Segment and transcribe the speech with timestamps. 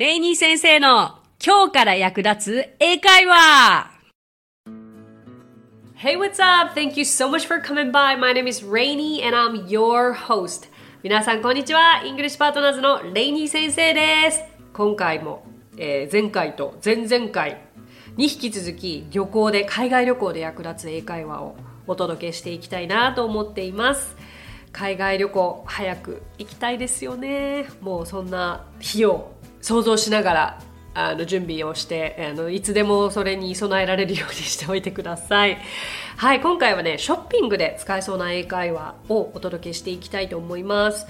[0.00, 3.90] レイニー先生の今日から役立つ英会話
[5.94, 6.72] Hey, what's up?
[6.74, 8.16] Thank you so much for coming by.
[8.18, 10.70] My name is Rainy and I'm your host.
[11.02, 12.02] 皆さん、こんにちは。
[12.02, 14.42] イングリッシュパートナーズのレイニー先生です。
[14.72, 15.44] 今回も、
[15.76, 17.60] えー前回と前々回
[18.16, 21.56] に引き続き旅行で、海外旅行で役立つ英会話を
[21.86, 24.16] お届けしていきたいなと思っています。
[24.72, 27.66] 海外旅行、早く行きたいですよね。
[27.82, 30.58] もうそんな日を想像しながら
[30.92, 35.58] あの準備をしてあのいつでもそれに備えられるようにしておいてください。
[36.16, 41.06] はい今回はねショッピングで使えそうな英会話をお届けしていきたいと思います。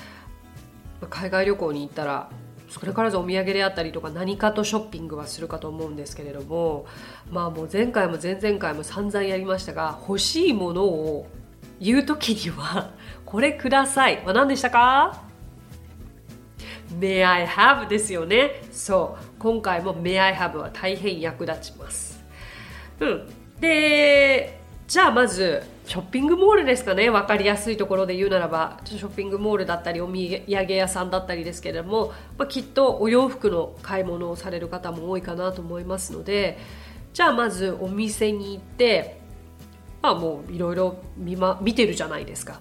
[1.08, 2.28] 海外旅行に行ったら
[2.68, 6.86] それからずお土産であったりとか何かとショッピングはするかと思うんですけれども
[7.30, 11.26] まあもう前回も前々回も散々やりましたが欲しいものを
[11.80, 12.90] 言う時には
[13.24, 14.22] これください。
[14.24, 15.29] は何でしたか？
[16.98, 18.62] May I have ですよね。
[18.72, 19.24] そう。
[19.38, 22.22] 今回も May I have は大変役立ちます。
[22.98, 23.28] うん。
[23.60, 27.10] で、じゃあまず、ショッピングモールですかね。
[27.10, 36.58] わかりやすいところで言うならば、ショッピングモールだったり、お土産屋さんだったりですけれども、まあ、きっとお洋服の買い物をされる方も多いかなと思いますので、
[37.12, 39.20] じゃあまずお店に行って、
[40.02, 42.60] まあもういろいろ見,、ま、見てるじゃないですか。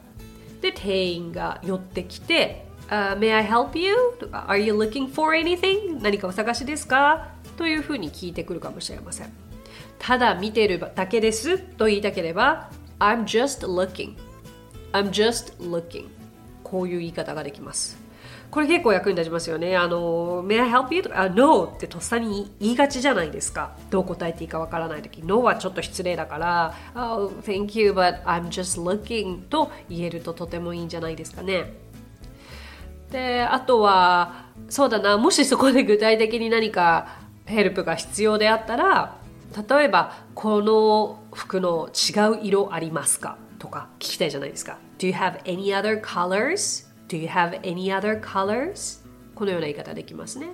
[0.61, 7.29] で店員が寄ってきて「uh, May I help you?」とか「Are you looking for anything?」何かお探しですか？
[7.57, 9.33] というふうに聞いてくるかもしれません
[9.99, 14.15] ただ見てるだけですと言いたければ「I'm just looking」
[14.93, 16.07] 「I'm just looking」
[16.63, 17.97] こういう言い方ができます
[18.51, 19.77] これ結構役に立ちますよね。
[19.77, 21.03] あの、May I help you?
[21.03, 23.75] とか、No ってとっさに言いがちじゃないですか。
[23.91, 25.21] どう答えていいかわからないとき。
[25.21, 31.73] No はちょっと失礼だから、Oh, thank you, but I'm just looking と言えるととてもいいんじゃないですかね。
[33.11, 39.17] で、あとは、そうだな、もしそこで具体的に何かヘルプが必要であったら、
[39.69, 44.77] 例えば、この服の違う色ありますかとか聞きたいじゃないですか。
[44.99, 46.87] Do you have any other colors?
[47.07, 49.03] Do you have any other colors?
[49.33, 50.49] このような言い方できますね。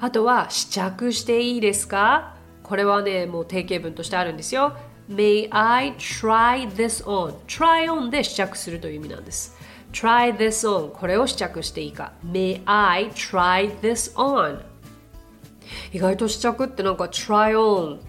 [0.00, 2.34] あとは試着していいですか？
[2.62, 4.76] これはね、もう定型文としてあるんですよ。
[5.08, 7.34] May I try this on?
[7.46, 9.56] try on で試着するという意味なんです。
[9.92, 12.12] Try this on これを試着していいか。
[12.24, 14.60] May I try this on?
[15.92, 18.00] 意外と試着ってなんか try on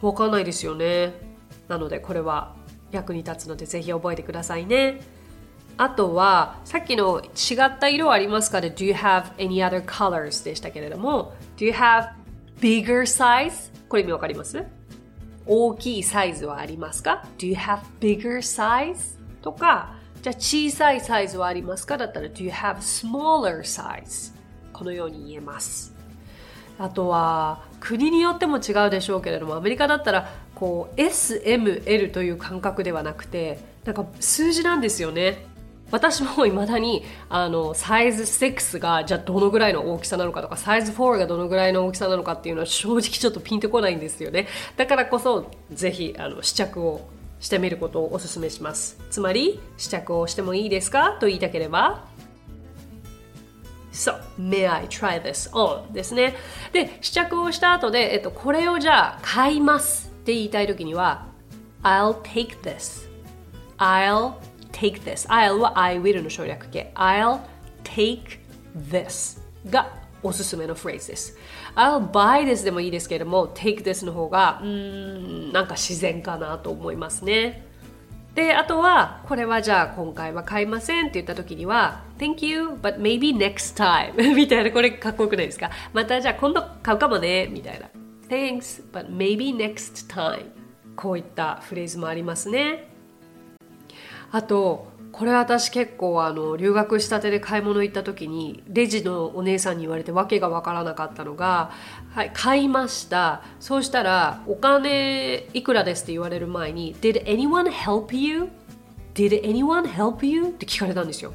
[0.00, 1.12] わかんないですよね。
[1.68, 2.54] なのでこれは
[2.92, 5.00] 役に立つのでぜひ覚えてくださいね。
[5.76, 12.10] あとはさっきの違った色ありますかで Do you have any other colors でしたけれども Do you have
[12.60, 13.72] bigger size?
[13.88, 14.64] これ意味わかります？
[15.46, 19.18] 大きいサイズはありますか ?Do you have bigger size?
[19.42, 21.98] とかじゃあ小さいサイズはありますか？
[21.98, 24.32] だったら Do you have smaller size?
[24.72, 25.94] このように言えます。
[26.78, 35.44] あとは国によっても違うでしょうけれどもアメリカだったらこう SML という感覚ではなくてなんか数字なんですよね。
[35.90, 44.48] 私もいまだにあのサイズ6がじゃあどのぐらいの大きさなのかとかサイズ4がどのぐらいの大きさなのかっていうのは正直ちょっとピンとこないんですよね。
[44.78, 47.06] だからこそぜひあの試着を
[47.44, 51.18] してみることをお勧めしますつまり試着をしてもいいですか？
[51.20, 52.06] と言いたければ
[53.92, 55.92] So, may I try this on?
[55.92, 56.34] ですね。
[56.72, 61.26] で、試着をした後で、えっと、これをじゃあ買いますって言いたいときには
[61.82, 63.06] I'll take this.
[63.76, 64.34] I'll
[64.72, 65.28] take this.
[65.28, 66.92] I'll は I will の省略形。
[66.96, 67.40] I'll
[67.84, 68.40] take
[68.74, 69.38] this
[69.70, 69.92] が
[70.24, 71.36] おすすめのフレーズです。
[71.76, 74.68] I'll buy this でもいいですけれども、take this の方が、うー
[75.50, 77.66] ん、なんか自然かなと思いますね。
[78.34, 85.70] で、あとは、これはじゃあ今回は買いませんって言った時には、Thank you, but maybe next time みたいな、これかっこよくないですか？
[85.92, 87.86] またじゃあ今度買うかもねみたいな。
[88.28, 90.46] Thanks, but maybe next time
[90.96, 92.88] こういったフレーズもありますね。
[94.32, 101.70] あと、これ私結構あの留学したてで買い物行った時にレジのお姉さんに言われて訳が分からなかったのが、
[102.10, 108.48] はい、買いましたそうしたらお金いくらですって言われる前に Did anyone help you?
[109.14, 110.46] Did anyone help you?
[110.46, 111.32] って聞かれたんですよ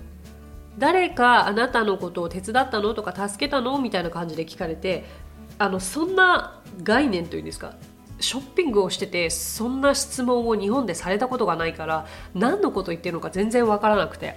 [0.77, 5.06] 誰かあなたのことを手伝ったのとか助けたのみたいな感じで聞かれて
[5.57, 7.75] あのそんな概念というんですか
[8.19, 14.36] ショッピングをしててそんな質問を日本でされたことがないから何のこと言ってるのか全然わからなくて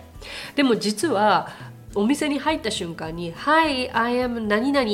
[0.55, 1.49] でも実は
[1.95, 4.87] お店に入った瞬間に「Hi, I am 何々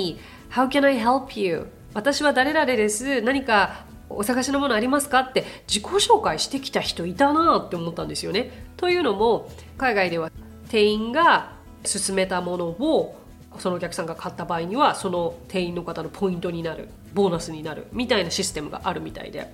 [0.51, 1.67] How can I help you?
[1.95, 8.67] 私は誰々です何かお探しのものありますか?」って自己紹介してきた人いたなって思ったんですよね。
[8.77, 10.31] というのも海外では
[10.71, 11.53] 店員が
[11.85, 13.17] 勧めたものを
[13.59, 19.49] そのお客さんが買った場合にはその店員の方のポイントになるボーナスになるみたいなシステムがあるみたいで。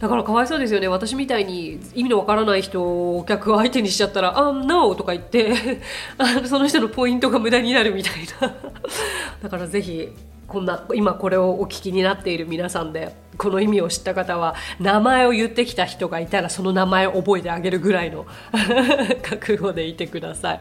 [0.00, 0.86] だからかわいそうですよね。
[0.86, 5.80] 私みたいに意味のわからない人をお客を相手にしちゃったら「あ、um, No」とか言って
[6.46, 8.54] その人のポイントが無駄になるみたいな。
[9.42, 10.08] だからぜひ
[10.46, 18.24] こんな今これをお聞きになっている皆さんでこの意味を知った方は名前を言ってきた人がいたらその名前を覚えてあげるぐらいの
[19.22, 20.60] 覚悟でいてください。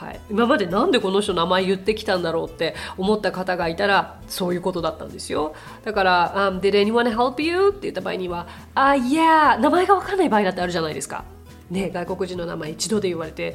[0.00, 5.54] はい、今までなんでこの人名前言ってきたんだろうって思った方がいたらそういうことだったんですよ。
[5.84, 11.24] だから「um, Did anyone help you?」って言った場合には「あ、uh, yeah」名前が分かんない場合だってあるじゃないですか。
[11.70, 13.54] ね外国人の名前一度で言われて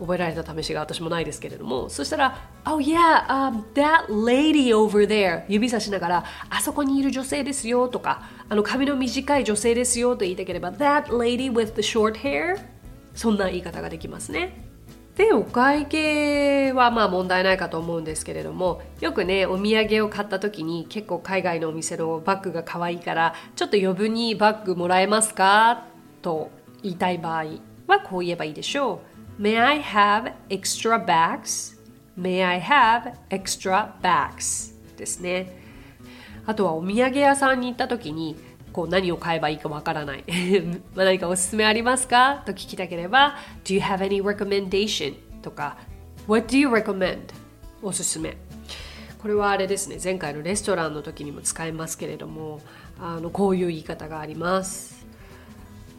[0.00, 1.90] 覚えられた試しが私もないですけれども。
[1.90, 12.58] そしたら「Oh yeah、um, that lady over there」指さしながら「あそこにいる女性ですよ」とか「あの髪の短い女性ですよ」と言いたければ「That lady with the short hair」
[13.14, 14.61] そんな言い方ができますね。
[15.16, 25.84] でお会計はまあ問題ないかと思うんですけれどもよくねお土産を買った時に結構海外のお店のバッグが可愛いからちょっと余分にバッグもらえますか
[26.22, 26.50] と
[26.82, 27.44] 言いたい場合
[27.86, 29.02] はこう言えばいいでしょ
[29.38, 31.78] う May I have extra bags?
[32.18, 34.74] May I have extra bags?
[34.96, 35.60] ですね
[36.46, 38.36] あとはお土産屋さんに行った時に
[38.72, 40.24] こう何を買えばいいかわからない。
[40.96, 42.42] 何かおすすめありますか？
[42.46, 45.14] と聞きたければ Do you have any recommendation?
[45.42, 45.76] とか
[46.26, 47.18] What do you recommend?
[47.82, 48.36] おすすめ。
[49.20, 49.98] これはあれですね。
[50.02, 52.60] 前回のレストランの時にも使えますけれども
[53.00, 55.06] あのこういう言い方があります。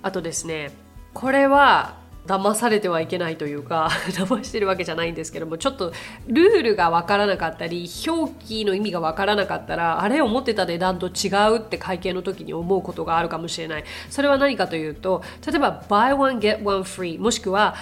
[0.02, 0.72] あとですね
[1.14, 5.92] これは騙されてはいけないというか 騙してるわけじゃないんですけどもちょっと
[6.28, 13.84] ルールが分からなかったり表記の意味が分からなかったらあれ思ってた値段と違うって会計の時に思うことがあるかもしれない。
[14.10, 17.76] それは何かというと例えば buy one get one free もしくは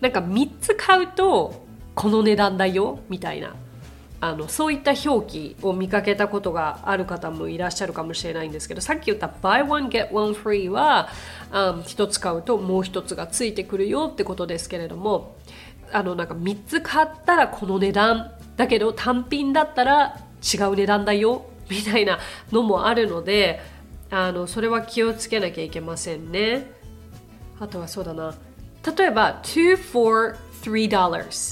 [0.00, 1.64] なんか3つ買うと
[1.94, 3.54] この値段だよみたいな。
[4.24, 11.10] あのそういった表記を見かけたことがある方もいらっしゃるかもしれないんですけどさっき言った buy one get one free は、
[11.52, 15.36] うん、1つ買うともう1つがついてくるよってことですけれども
[15.92, 22.18] あのなんか3つ買ったらこの値段だけど単品だったら違う値段だよみたいな
[22.50, 23.60] のもあるので
[24.10, 26.70] あのそれは気をつけなきゃいけませんね。
[27.60, 28.34] あとはそうだな。
[28.96, 31.48] 例えば2 for 3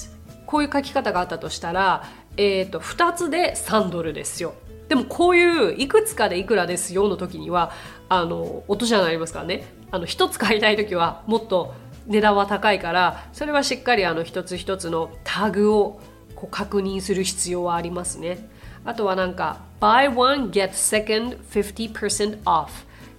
[0.47, 2.03] こういう書き方があったとしたら
[2.37, 4.53] えーと、2つで3ドルですよ。
[4.89, 7.71] でもこういういくつかでいくらですよの時には
[8.09, 9.65] あの落とし穴ありますからね。
[9.91, 11.73] あの1つ買いたい時はもっと
[12.07, 16.01] 値段は高いからそれはしっかりあの一つ一つのタグを
[16.35, 18.49] こう確認する必要はありますね。
[18.85, 22.67] あとはなんか buy one get second 50% off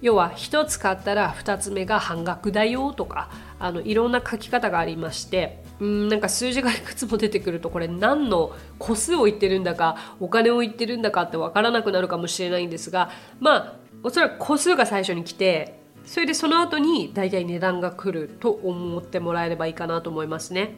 [0.01, 5.64] 要は1つ買ったら2つ目が半額だよとかあのいろんな書き方がありまして。
[5.79, 20.77] うんなんか数字がいくつも出てくるとこれ何の個数を言ってるんだかお金を言ってるんだかって分からなくなるかもしれないんですがまあおそらく個数が最初に来てそれでその後に大体値段が来ると思ってもらえればいいかなと思いますね。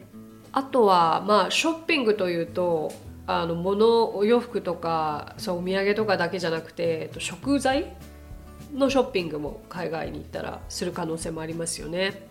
[0.52, 2.90] あとはまあショッピングというと
[3.26, 7.94] あの物お洋服とかそうお土産とかだけじゃなくて食材
[8.74, 12.28] のショッピングも海外に行ったらする可能性もありますよね。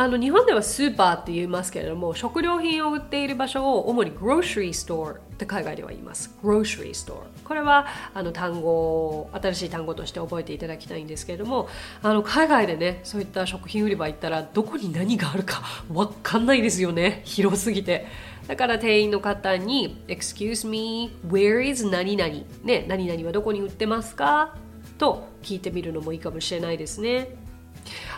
[0.00, 6.34] あの日本ではスーパーって言いますけれども食料品を売っている場所を主に grocery store って海外では言います。
[6.42, 11.68] grocery store これはあの単語新しい単語として覚えていただきたいんですけれども
[12.02, 17.20] あの海外でねそういった食品売り場行ったらどこに何があるか分かんないですよね。
[17.26, 18.06] 広すぎて。
[18.46, 22.46] だから店員の方に Excuse me, where is 何々？
[22.64, 24.56] ね、何々はどこに売ってますか？
[24.96, 27.36] と聞いてみるのもいいかもしれないですね。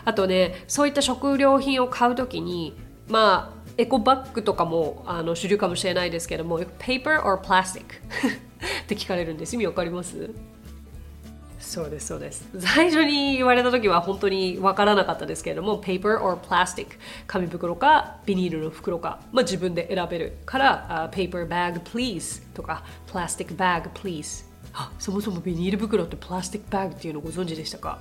[0.05, 2.75] あとねそういった食料品を買うときに
[3.07, 7.83] まあエコバッグとかもあの主流かもしれないですけども paper or plastic?
[8.83, 9.55] って聞かれるんです。
[9.55, 10.29] 意味わかります？
[11.59, 12.47] そうですそうです。
[12.59, 16.87] 最初に言われた時は本当に分からなかったですけれども paper or plastic?
[17.25, 27.97] 紙袋かビニールの袋か、まあ、自分で選べるから、uh, paper bag please とか plastic bag please あそもそもビニール袋ってプラスティックバッグっていうのご存知でしたか？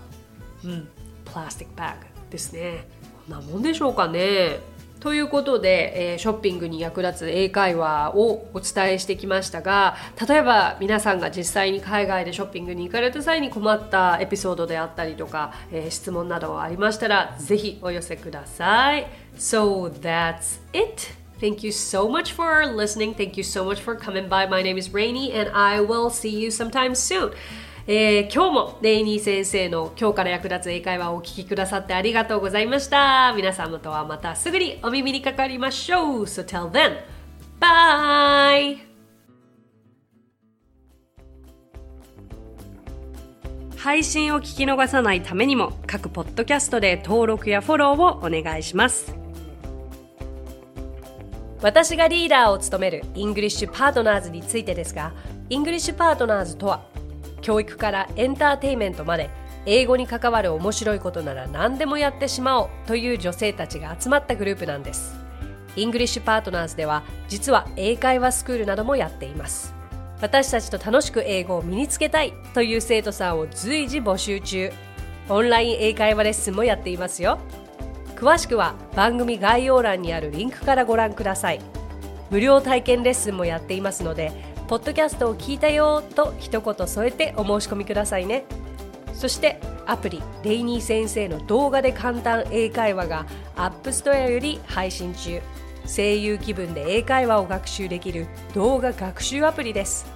[0.64, 0.88] うん
[1.24, 2.86] プラスティックバッグですね
[3.26, 4.60] こんなもんでしょうかね
[5.02, 9.96] ということで、えー、ショッピングに役立つ英会話をお伝えしてきましたが
[10.28, 23.14] 例えば皆さんが実際に海外でショッピングに行かれた際に困ったエピソードであったりとか、えー、質問などありましたらぜひお寄せください So that's it Thank you so much for listening.
[23.14, 24.46] Thank you so much for coming by.
[24.46, 27.32] My name is Rainy and I will see you sometime soon.
[27.86, 33.32] えー、今日もレイニー先生の今日から役立つ英会話をお聞きくださってありがとうございました。
[33.36, 36.22] 皆様とはまたすぐにお耳にかかりましょう。
[36.22, 36.98] So till then,
[37.58, 38.78] bye.
[43.76, 49.12] 配信を聞き逃さないためにも各ポッドキャストで登録やフォローをお願いします
[51.62, 55.12] 私がリーダーを務めるイングリッシュパートナーズについてですが
[55.50, 56.91] イングリッシュパートナーズとは
[57.42, 59.28] 教育からエンターテインメントまで
[59.66, 65.14] 英語に関わる面白いことなら何でもやってしまおうという女性たちが集まったグループなんです。
[65.76, 69.74] イングリッシュパートナーズでは実は英会話スクールなどもやっています。
[70.20, 74.72] 私たちと楽しく英語を身につけたいという生徒さんを随時募集中。
[75.28, 77.38] オンライン英会話レッスンもやっていますよ。
[78.16, 81.60] 詳しくは番組概要欄にあるリンクからご覧ください。
[82.30, 84.32] 無料体験レッスンもやっていますので
[84.68, 88.44] ポッドキャストを聞いたよと一言添えてお申し込みくださいね。
[89.12, 95.40] そしてアプリレイニー先生の動画で簡単英会話が App Store より配信中。
[95.84, 100.06] 声優気分で英会話を学習できる動画学習アプリです。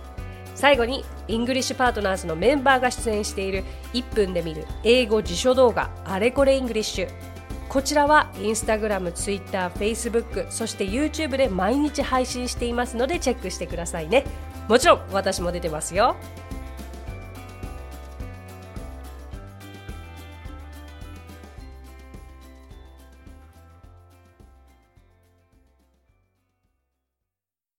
[0.56, 3.62] 最後にイングリッシュパートナーズのメンバーが出演している
[3.92, 7.35] 1分で見る英語辞書動画あれこれイングリッシュ
[7.68, 14.24] こちらはインスタグラム、ツイッター、フェイスブックそして YouTube で毎日配信していますのでチェックしてくださいね。
[14.68, 16.16] もちろん私も出てますよ。